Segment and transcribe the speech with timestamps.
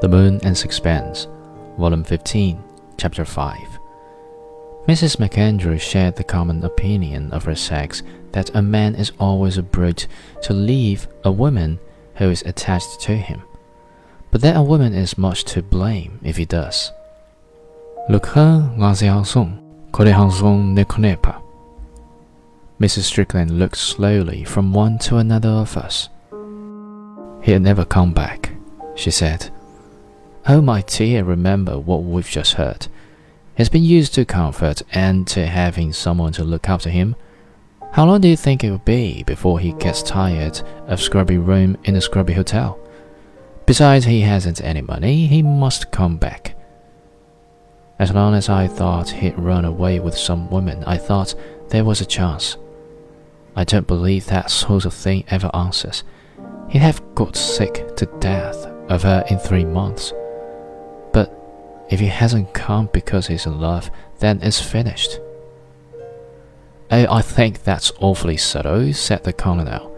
[0.00, 1.26] The Moon and Sixpence,
[1.76, 2.62] Volume 15,
[2.98, 3.58] Chapter 5.
[4.86, 5.16] Mrs.
[5.18, 10.06] MacAndrew shared the common opinion of her sex that a man is always a brute
[10.42, 11.80] to leave a woman
[12.14, 13.42] who is attached to him,
[14.30, 16.92] but that a woman is much to blame if he does.
[18.08, 21.42] Look her, Gonzalezong, Korehangsong, Nekonepa.
[22.78, 23.02] Mrs.
[23.02, 26.08] Strickland looked slowly from one to another of us.
[27.42, 28.52] He'll never come back,
[28.94, 29.50] she said.
[30.50, 32.86] Oh, my dear, remember what we've just heard.
[33.54, 37.16] He's been used to comfort and to having someone to look after him.
[37.92, 41.76] How long do you think it will be before he gets tired of scrubby room
[41.84, 42.80] in a scrubby hotel?
[43.66, 45.26] Besides, he hasn't any money.
[45.26, 46.56] He must come back.
[47.98, 51.34] As long as I thought he'd run away with some woman, I thought
[51.68, 52.56] there was a chance.
[53.54, 56.04] I don't believe that sort of thing ever answers.
[56.70, 60.14] He'd have got sick to death of her in three months.
[61.90, 65.18] If he hasn't come because he's in love, then it's finished.
[66.90, 69.94] I think that's awfully subtle, said the colonel,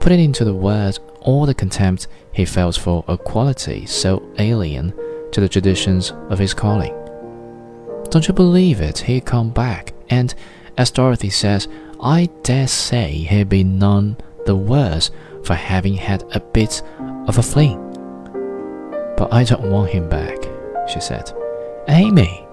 [0.00, 4.94] putting into the words all the contempt he felt for a quality so alien
[5.32, 6.94] to the traditions of his calling.
[8.10, 8.98] Don't you believe it?
[8.98, 10.34] He'll come back, and,
[10.76, 11.68] as Dorothy says,
[12.02, 15.10] I dare say he'll be none the worse
[15.44, 16.82] for having had a bit
[17.26, 17.78] of a fling.
[19.16, 20.41] But I don't want him back
[20.92, 21.32] she said.
[21.88, 22.46] Amy,